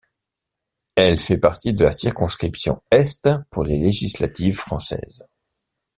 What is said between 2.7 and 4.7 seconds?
Est pour les législatives